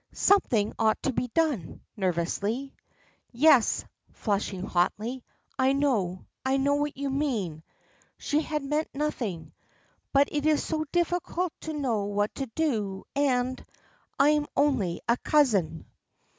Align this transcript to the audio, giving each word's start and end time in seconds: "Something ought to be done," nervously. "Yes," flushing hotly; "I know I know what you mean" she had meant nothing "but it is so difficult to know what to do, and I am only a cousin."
"Something 0.13 0.73
ought 0.79 0.99
to 1.03 1.13
be 1.13 1.27
done," 1.27 1.81
nervously. 1.95 2.73
"Yes," 3.31 3.85
flushing 4.13 4.63
hotly; 4.65 5.23
"I 5.59 5.73
know 5.73 6.25
I 6.43 6.57
know 6.57 6.73
what 6.73 6.97
you 6.97 7.11
mean" 7.11 7.61
she 8.17 8.41
had 8.41 8.63
meant 8.63 8.87
nothing 8.95 9.51
"but 10.11 10.27
it 10.31 10.47
is 10.47 10.63
so 10.63 10.85
difficult 10.91 11.53
to 11.61 11.73
know 11.73 12.05
what 12.05 12.33
to 12.33 12.47
do, 12.55 13.03
and 13.15 13.63
I 14.17 14.29
am 14.31 14.47
only 14.57 15.01
a 15.07 15.17
cousin." 15.17 15.85